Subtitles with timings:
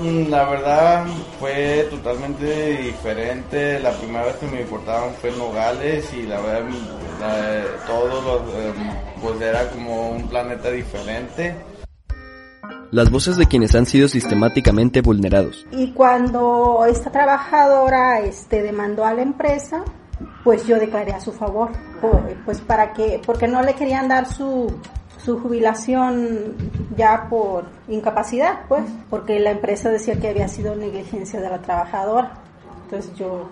[0.00, 1.06] Mm, la verdad
[1.38, 3.78] fue totalmente diferente.
[3.80, 6.62] La primera vez que me importaban fue Nogales y la verdad
[7.86, 8.74] todo lo, em,
[9.20, 11.54] pues era como un planeta diferente.
[12.90, 15.66] Las voces de quienes han sido sistemáticamente vulnerados.
[15.70, 19.84] Y cuando esta trabajadora este, demandó a la empresa,
[20.44, 21.70] pues yo declaré a su favor,
[22.44, 24.66] pues para que, porque no le querían dar su,
[25.24, 26.56] su jubilación
[26.96, 32.38] ya por incapacidad, pues, porque la empresa decía que había sido negligencia de la trabajadora.
[32.84, 33.48] Entonces yo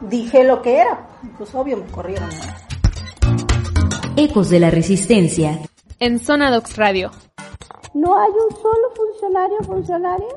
[0.00, 1.06] dije lo que era,
[1.36, 2.28] pues obvio me corrieron.
[4.16, 5.60] Ecos de la Resistencia.
[6.00, 7.10] En Zona Docs Radio.
[7.94, 10.34] No hay un solo funcionario o funcionaria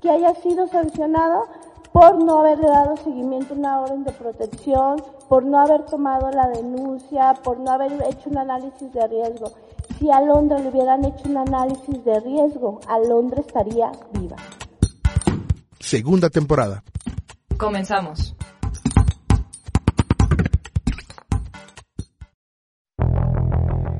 [0.00, 1.46] que haya sido sancionado
[1.94, 6.48] por no haberle dado seguimiento a una orden de protección, por no haber tomado la
[6.48, 9.52] denuncia, por no haber hecho un análisis de riesgo.
[9.96, 14.34] Si a Londra le hubieran hecho un análisis de riesgo, Londra estaría viva.
[15.78, 16.82] Segunda temporada.
[17.56, 18.34] Comenzamos.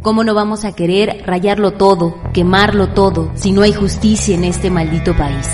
[0.02, 4.68] ¿Cómo no vamos a querer rayarlo todo, quemarlo todo, si no hay justicia en este
[4.68, 5.48] maldito país?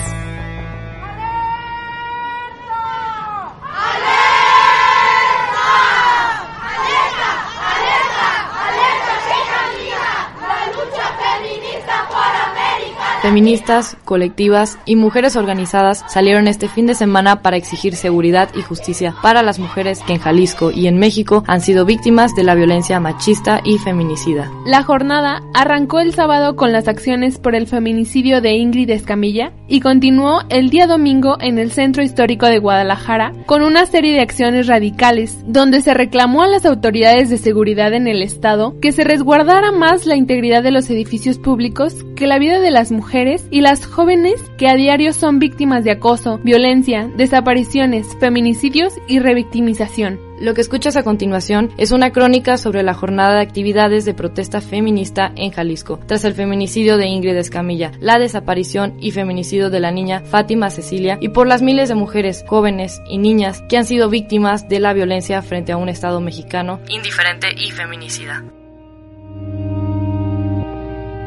[13.22, 19.14] Feministas, colectivas y mujeres organizadas salieron este fin de semana para exigir seguridad y justicia
[19.22, 22.98] para las mujeres que en Jalisco y en México han sido víctimas de la violencia
[22.98, 24.50] machista y feminicida.
[24.64, 29.80] La jornada arrancó el sábado con las acciones por el feminicidio de Ingrid Escamilla y
[29.80, 34.66] continuó el día domingo en el Centro Histórico de Guadalajara con una serie de acciones
[34.66, 39.72] radicales donde se reclamó a las autoridades de seguridad en el Estado que se resguardara
[39.72, 43.09] más la integridad de los edificios públicos que la vida de las mujeres
[43.50, 50.20] y las jóvenes que a diario son víctimas de acoso, violencia, desapariciones, feminicidios y revictimización.
[50.40, 54.60] Lo que escuchas a continuación es una crónica sobre la jornada de actividades de protesta
[54.60, 59.90] feminista en Jalisco, tras el feminicidio de Ingrid Escamilla, la desaparición y feminicidio de la
[59.90, 64.08] niña Fátima Cecilia y por las miles de mujeres, jóvenes y niñas que han sido
[64.08, 68.44] víctimas de la violencia frente a un Estado mexicano indiferente y feminicida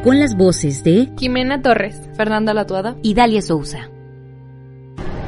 [0.04, 3.88] con las voces de Jimena Torres, Fernanda Latuada y Dalia Souza.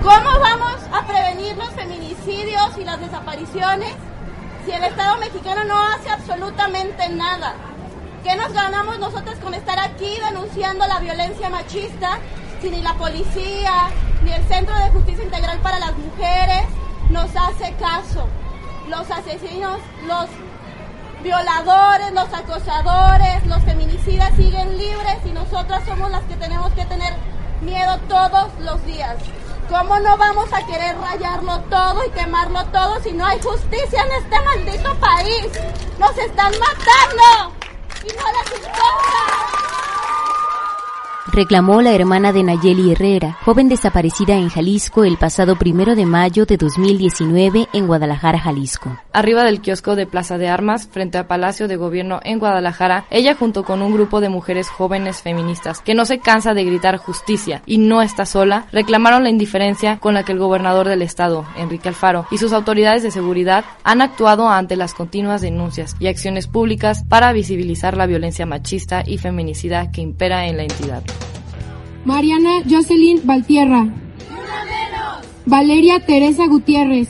[0.03, 3.95] ¿Cómo vamos a prevenir los feminicidios y las desapariciones
[4.67, 7.55] si el Estado mexicano no hace absolutamente nada?
[8.23, 12.19] ¿Qué nos ganamos nosotros con estar aquí denunciando la violencia machista
[12.61, 13.89] si ni la policía
[14.23, 16.65] ni el Centro de Justicia Integral para las Mujeres
[17.09, 18.29] nos hace caso?
[18.91, 20.29] Los asesinos, los
[21.27, 27.13] violadores, los acosadores, los feminicidas siguen libres y nosotras somos las que tenemos que tener
[27.63, 29.17] miedo todos los días.
[29.69, 34.13] ¿Cómo no vamos a querer rayarlo todo y quemarlo todo si no hay justicia en
[34.23, 35.49] este maldito país?
[35.99, 37.57] ¡Nos están matando!
[38.05, 39.36] ¡Y no les importa!
[41.33, 46.47] Reclamó la hermana de Nayeli Herrera, joven desaparecida en Jalisco el pasado primero de mayo
[46.47, 48.99] de 2019 en Guadalajara, Jalisco.
[49.13, 53.35] Arriba del kiosco de Plaza de Armas, frente al Palacio de Gobierno en Guadalajara, ella
[53.35, 57.63] junto con un grupo de mujeres jóvenes feministas que no se cansa de gritar justicia
[57.67, 61.89] y no está sola, reclamaron la indiferencia con la que el gobernador del estado, Enrique
[61.89, 67.05] Alfaro, y sus autoridades de seguridad han actuado ante las continuas denuncias y acciones públicas
[67.09, 71.03] para visibilizar la violencia machista y feminicida que impera en la entidad.
[72.07, 73.85] Mariana Jocelyn Valtierra.
[75.45, 77.09] Valeria Teresa Gutiérrez.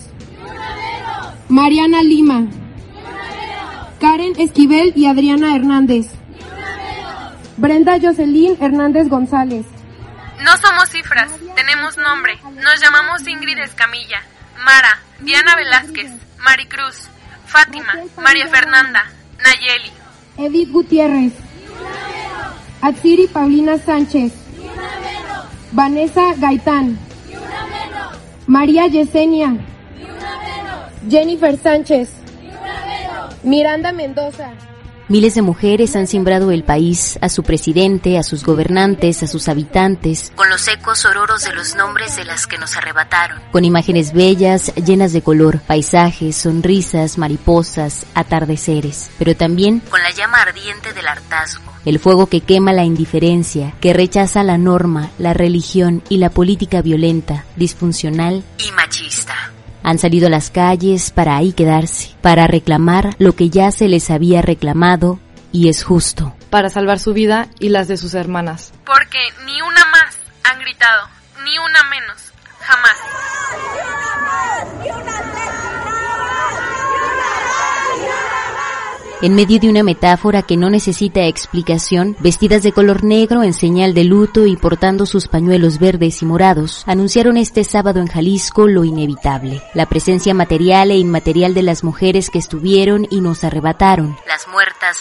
[1.50, 2.46] Mariana Lima.
[4.00, 6.06] Karen Esquivel y Adriana Hernández.
[7.58, 9.66] Brenda Jocelyn Hernández González.
[10.42, 12.38] No somos cifras, tenemos nombre.
[12.64, 14.22] Nos llamamos Ingrid Escamilla,
[14.64, 16.10] Mara, Diana Velázquez,
[16.42, 17.08] Maricruz,
[17.44, 19.04] Fátima, María Fernanda,
[19.44, 19.92] Nayeli.
[20.38, 21.34] Edith Gutiérrez.
[22.80, 24.45] Atsiri Paulina Sánchez.
[25.76, 26.98] Vanessa Gaitán.
[28.46, 29.58] María Yesenia.
[31.06, 32.08] Jennifer Sánchez.
[33.42, 34.52] Miranda Mendoza.
[35.08, 39.48] Miles de mujeres han simbrado el país, a su presidente, a sus gobernantes, a sus
[39.48, 44.12] habitantes, con los ecos ororos de los nombres de las que nos arrebataron, con imágenes
[44.12, 51.06] bellas, llenas de color, paisajes, sonrisas, mariposas, atardeceres, pero también con la llama ardiente del
[51.06, 56.30] hartazgo, el fuego que quema la indiferencia, que rechaza la norma, la religión y la
[56.30, 59.52] política violenta, disfuncional y machista
[59.86, 64.10] han salido a las calles para ahí quedarse, para reclamar lo que ya se les
[64.10, 65.20] había reclamado
[65.52, 66.34] y es justo.
[66.50, 68.72] Para salvar su vida y las de sus hermanas.
[68.84, 71.08] Porque ni una más han gritado.
[71.44, 73.35] ni una menos, jamás.
[79.22, 83.94] En medio de una metáfora que no necesita explicación, vestidas de color negro en señal
[83.94, 88.84] de luto y portando sus pañuelos verdes y morados, anunciaron este sábado en Jalisco lo
[88.84, 94.18] inevitable, la presencia material e inmaterial de las mujeres que estuvieron y nos arrebataron.
[94.28, 94.46] Las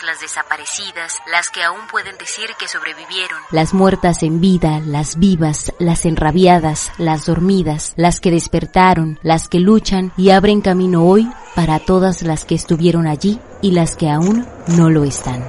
[0.04, 3.40] las desaparecidas, las que aún pueden decir que sobrevivieron.
[3.52, 9.60] Las muertas en vida, las vivas, las enrabiadas, las dormidas, las que despertaron, las que
[9.60, 14.48] luchan y abren camino hoy para todas las que estuvieron allí y las que aún
[14.68, 15.44] no lo están.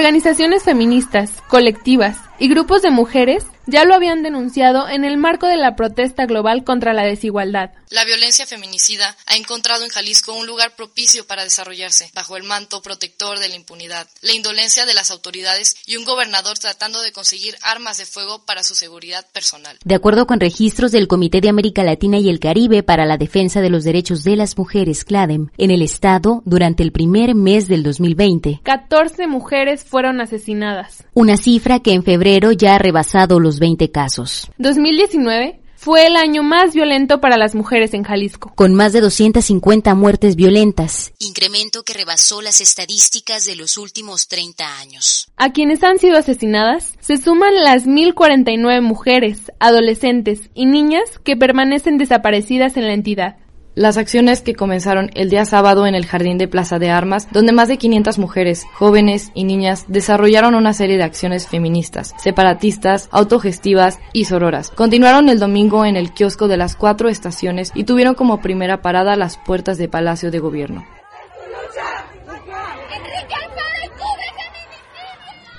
[0.00, 5.56] Organizaciones feministas, colectivas y grupos de mujeres ya lo habían denunciado en el marco de
[5.56, 7.70] la protesta global contra la desigualdad.
[7.88, 12.82] La violencia feminicida ha encontrado en Jalisco un lugar propicio para desarrollarse, bajo el manto
[12.82, 17.56] protector de la impunidad, la indolencia de las autoridades y un gobernador tratando de conseguir
[17.62, 19.78] armas de fuego para su seguridad personal.
[19.84, 23.60] De acuerdo con registros del Comité de América Latina y el Caribe para la Defensa
[23.60, 27.82] de los Derechos de las Mujeres, CLADEM, en el estado, durante el primer mes del
[27.82, 31.04] 2020, 14 mujeres fueron asesinadas.
[31.14, 34.50] Una cifra que en febrero ya ha rebasado los 20 casos.
[34.58, 38.52] 2019 fue el año más violento para las mujeres en Jalisco.
[38.54, 41.12] Con más de 250 muertes violentas.
[41.20, 45.28] Incremento que rebasó las estadísticas de los últimos 30 años.
[45.38, 51.96] A quienes han sido asesinadas se suman las 1.049 mujeres, adolescentes y niñas que permanecen
[51.96, 53.36] desaparecidas en la entidad.
[53.80, 57.52] Las acciones que comenzaron el día sábado en el jardín de Plaza de Armas, donde
[57.52, 63.98] más de 500 mujeres, jóvenes y niñas desarrollaron una serie de acciones feministas, separatistas, autogestivas
[64.12, 64.70] y sororas.
[64.70, 69.16] Continuaron el domingo en el kiosco de las cuatro estaciones y tuvieron como primera parada
[69.16, 70.84] las puertas de Palacio de Gobierno.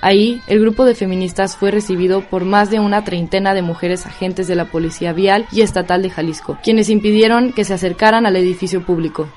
[0.02, 4.48] Ahí, el grupo de feministas fue recibido por más de una treintena de mujeres agentes
[4.48, 8.84] de la Policía Vial y Estatal de Jalisco, quienes impidieron que se acercaran al edificio
[8.84, 9.28] público.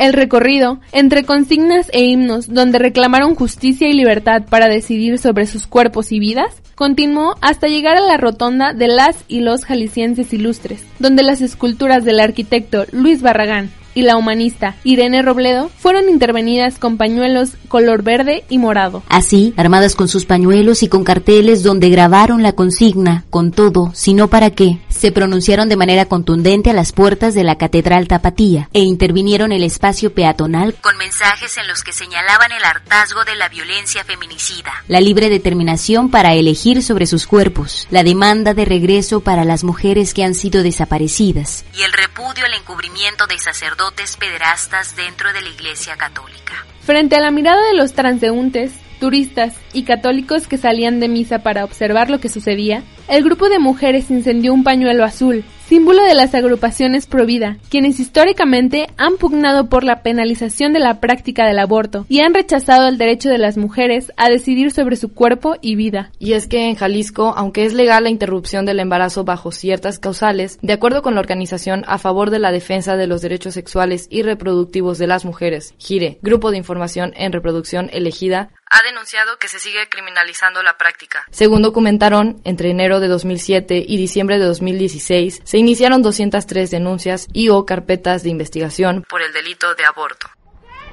[0.00, 5.68] El recorrido, entre consignas e himnos donde reclamaron justicia y libertad para decidir sobre sus
[5.68, 10.84] cuerpos y vidas, continuó hasta llegar a la rotonda de las y los jaliscienses ilustres,
[10.98, 16.96] donde las esculturas del arquitecto Luis Barragán, y la humanista Irene Robledo fueron intervenidas con
[16.96, 19.02] pañuelos color verde y morado.
[19.08, 24.28] Así, armadas con sus pañuelos y con carteles donde grabaron la consigna, con todo, sino
[24.28, 28.80] para qué, se pronunciaron de manera contundente a las puertas de la Catedral Tapatía e
[28.80, 34.04] intervinieron el espacio peatonal con mensajes en los que señalaban el hartazgo de la violencia
[34.04, 39.64] feminicida, la libre determinación para elegir sobre sus cuerpos, la demanda de regreso para las
[39.64, 43.81] mujeres que han sido desaparecidas y el repudio al encubrimiento de sacerdotes
[44.18, 46.66] pederastas dentro de la Iglesia Católica.
[46.84, 51.64] Frente a la mirada de los transeúntes, turistas y católicos que salían de misa para
[51.64, 56.34] observar lo que sucedía, el grupo de mujeres incendió un pañuelo azul, símbolo de las
[56.34, 62.20] agrupaciones Provida, quienes históricamente han pugnado por la penalización de la práctica del aborto y
[62.20, 66.10] han rechazado el derecho de las mujeres a decidir sobre su cuerpo y vida.
[66.18, 70.58] Y es que en Jalisco, aunque es legal la interrupción del embarazo bajo ciertas causales,
[70.60, 74.20] de acuerdo con la organización a favor de la defensa de los derechos sexuales y
[74.20, 79.60] reproductivos de las mujeres, GIRE, Grupo de Información en Reproducción Elegida, ha denunciado que se
[79.60, 81.26] sigue criminalizando la práctica.
[81.30, 87.50] Según documentaron, entre enero de 2007 y diciembre de 2016 se iniciaron 203 denuncias y
[87.50, 90.26] o carpetas de investigación por el delito de aborto.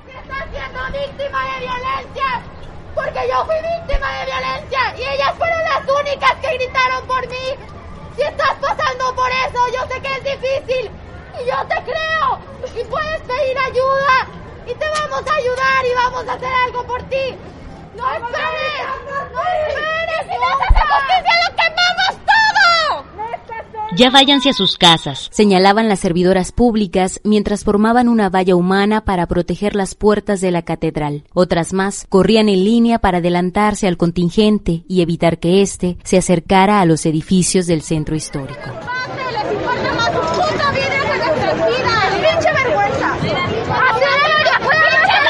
[0.07, 2.43] está siendo víctima de violencia?
[2.93, 7.47] Porque yo fui víctima de violencia y ellas fueron las únicas que gritaron por mí.
[8.17, 10.91] Si estás pasando por eso, yo sé que es difícil
[11.39, 12.39] y yo te creo
[12.75, 14.27] y puedes pedir ayuda
[14.67, 17.37] y te vamos a ayudar y vamos a hacer algo por ti.
[17.95, 18.85] ¡No esperes!
[19.33, 20.21] ¡No esperes!
[20.23, 22.39] ¡Si no hace justicia, lo quemamos todo!
[23.97, 29.25] Ya váyanse a sus casas, señalaban las servidoras públicas mientras formaban una valla humana para
[29.25, 31.23] proteger las puertas de la catedral.
[31.33, 36.79] Otras más corrían en línea para adelantarse al contingente y evitar que éste se acercara
[36.81, 38.61] a los edificios del centro histórico.
[39.31, 42.13] ¡Les importa más su puta vida que nuestras vidas!
[42.13, 43.13] ¡Pinche vergüenza!
[43.13, 45.29] ¡Así debería ¡Pinche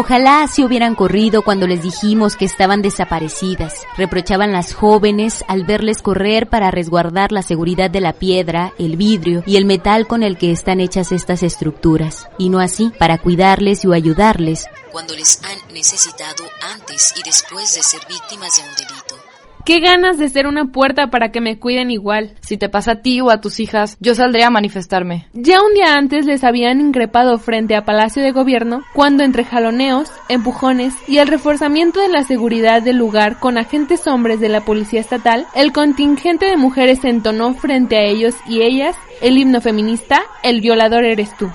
[0.00, 3.82] Ojalá se hubieran corrido cuando les dijimos que estaban desaparecidas.
[3.96, 9.42] Reprochaban las jóvenes al verles correr para resguardar la seguridad de la piedra, el vidrio
[9.44, 12.28] y el metal con el que están hechas estas estructuras.
[12.38, 14.66] Y no así, para cuidarles y ayudarles.
[14.92, 16.44] Cuando les han necesitado
[16.76, 19.27] antes y después de ser víctimas de un delito.
[19.68, 22.32] Qué ganas de ser una puerta para que me cuiden igual.
[22.40, 25.26] Si te pasa a ti o a tus hijas, yo saldré a manifestarme.
[25.34, 30.10] Ya un día antes les habían increpado frente a Palacio de Gobierno cuando entre jaloneos,
[30.30, 35.00] empujones y el reforzamiento de la seguridad del lugar con agentes hombres de la Policía
[35.00, 40.62] Estatal, el contingente de mujeres entonó frente a ellos y ellas el himno feminista El
[40.62, 41.50] violador eres tú.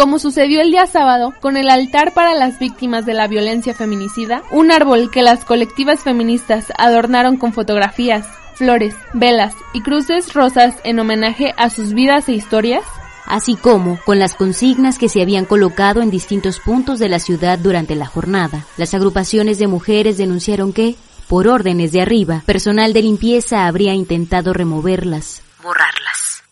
[0.00, 4.42] Como sucedió el día sábado con el altar para las víctimas de la violencia feminicida,
[4.50, 11.00] un árbol que las colectivas feministas adornaron con fotografías, flores, velas y cruces rosas en
[11.00, 12.82] homenaje a sus vidas e historias,
[13.26, 17.58] así como con las consignas que se habían colocado en distintos puntos de la ciudad
[17.58, 18.64] durante la jornada.
[18.78, 20.96] Las agrupaciones de mujeres denunciaron que,
[21.28, 26.42] por órdenes de arriba, personal de limpieza habría intentado removerlas, borrarlas.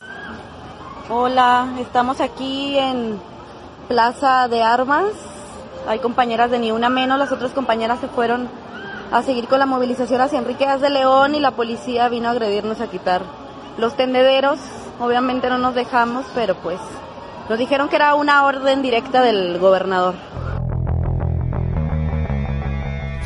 [1.08, 3.18] Hola, estamos aquí en
[3.88, 5.12] Plaza de Armas.
[5.88, 8.46] Hay compañeras de Ni Una Menos, las otras compañeras se fueron
[9.10, 12.82] a seguir con la movilización hacia Enrique de León y la policía vino a agredirnos
[12.82, 13.22] a quitar
[13.78, 14.58] los tendederos.
[15.00, 16.78] Obviamente no nos dejamos, pero pues
[17.48, 20.14] nos dijeron que era una orden directa del gobernador.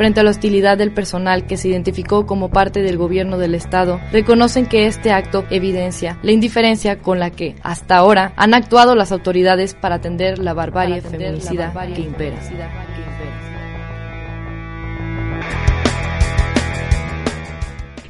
[0.03, 4.01] Frente a la hostilidad del personal que se identificó como parte del gobierno del Estado,
[4.11, 9.13] reconocen que este acto evidencia la indiferencia con la que, hasta ahora, han actuado las
[9.13, 12.37] autoridades para atender la barbarie feminicida que impera.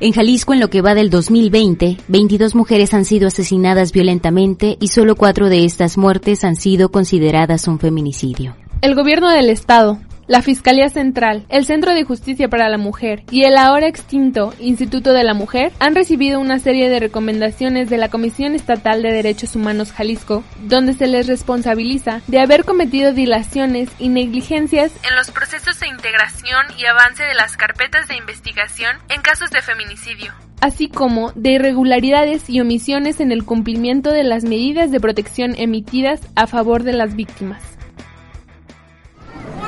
[0.01, 4.89] En Jalisco, en lo que va del 2020, 22 mujeres han sido asesinadas violentamente y
[4.89, 8.57] solo cuatro de estas muertes han sido consideradas un feminicidio.
[8.81, 13.45] El gobierno del estado, la Fiscalía Central, el Centro de Justicia para la Mujer y
[13.45, 18.09] el ahora extinto Instituto de la Mujer han recibido una serie de recomendaciones de la
[18.09, 24.09] Comisión Estatal de Derechos Humanos Jalisco, donde se les responsabiliza de haber cometido dilaciones y
[24.09, 29.51] negligencias en los procesos de integración y avance de las carpetas de investigación en casos
[29.51, 35.01] de feminicidio así como de irregularidades y omisiones en el cumplimiento de las medidas de
[35.01, 37.61] protección emitidas a favor de las víctimas.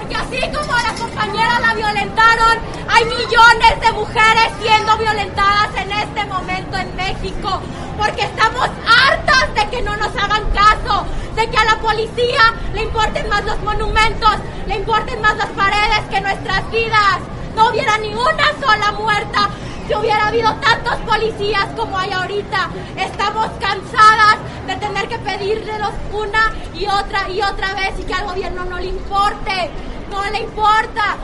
[0.05, 2.59] Porque así como a la compañera la violentaron,
[2.89, 7.63] hay millones de mujeres siendo violentadas en este momento en México.
[7.97, 12.83] Porque estamos hartas de que no nos hagan caso, de que a la policía le
[12.83, 17.21] importen más los monumentos, le importen más las paredes que nuestras vidas.
[17.57, 19.49] No hubiera ni una sola muerta
[19.89, 22.69] si hubiera habido tantos policías como hay ahorita.
[22.99, 25.79] Estamos cansadas de tener que pedirles
[26.13, 29.71] una y otra y otra vez y que al gobierno no le importe
[30.15, 31.17] no le importa.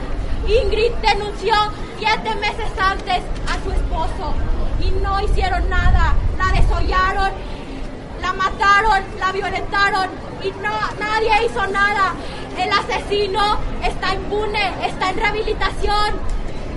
[0.46, 1.54] Ingrid denunció
[1.98, 4.34] siete meses antes a su esposo
[4.80, 6.14] y no hicieron nada.
[6.36, 7.30] La desollaron,
[8.20, 10.08] la mataron, la violentaron
[10.42, 12.14] y no, nadie hizo nada.
[12.58, 16.14] El asesino está impune, está en rehabilitación,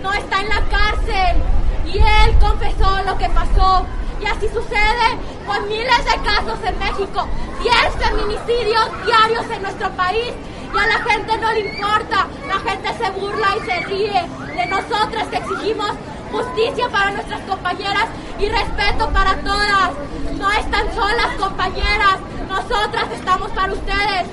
[0.04, 1.38] no está en la cárcel
[1.86, 3.86] y él confesó lo que pasó.
[4.24, 7.28] Y así sucede con miles de casos en México.
[7.62, 10.32] 10 feminicidios diarios en nuestro país
[10.74, 12.28] y a la gente no le importa.
[12.48, 14.24] La gente se burla y se ríe
[14.56, 15.92] de nosotras que exigimos
[16.32, 18.06] justicia para nuestras compañeras
[18.40, 19.92] y respeto para todas.
[20.40, 22.18] No están solas, compañeras.
[22.48, 24.28] Nosotras estamos para ustedes.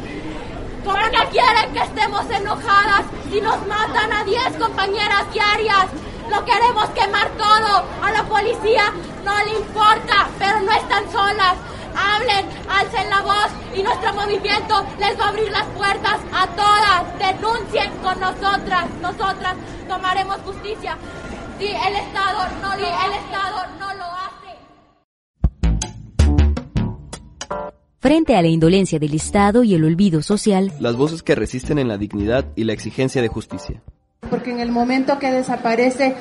[0.85, 5.87] ¿Cómo no quieren que estemos enojadas si nos matan a 10 compañeras diarias?
[6.31, 7.85] Lo queremos quemar todo.
[8.03, 8.93] A la policía
[9.25, 11.57] no le importa, pero no están solas
[11.95, 17.19] hablen, alcen la voz y nuestro movimiento les va a abrir las puertas a todas.
[17.19, 19.57] Denuncien con nosotras, nosotras
[19.89, 20.97] tomaremos justicia.
[21.59, 24.31] Si el Estado no, el Estado no lo hace.
[27.99, 31.89] Frente a la indolencia del Estado y el olvido social, las voces que resisten en
[31.89, 33.83] la dignidad y la exigencia de justicia.
[34.31, 36.15] Porque en el momento que desaparece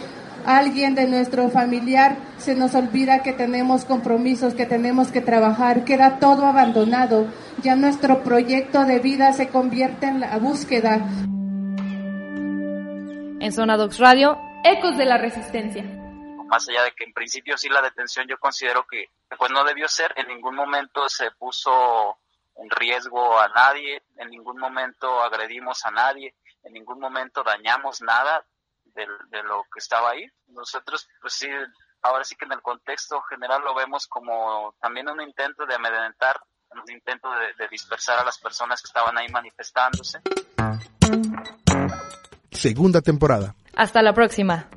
[0.46, 6.20] alguien de nuestro familiar, se nos olvida que tenemos compromisos, que tenemos que trabajar, queda
[6.20, 7.28] todo abandonado.
[7.62, 10.98] Ya nuestro proyecto de vida se convierte en la búsqueda.
[13.40, 15.84] En Zona Docs Radio, Ecos de la Resistencia.
[16.48, 19.06] Más allá de que en principio sí la detención yo considero que
[19.38, 22.18] pues no debió ser, en ningún momento se puso
[22.56, 28.44] en riesgo a nadie, en ningún momento agredimos a nadie, en ningún momento dañamos nada
[28.94, 30.26] de, lo que estaba ahí.
[30.48, 31.48] Nosotros, pues sí,
[32.02, 36.40] ahora sí que en el contexto general lo vemos como también un intento de amedrentar,
[36.72, 40.20] un intento de dispersar a las personas que estaban ahí manifestándose.
[42.52, 43.56] Segunda temporada.
[43.76, 44.70] Hasta la próxima.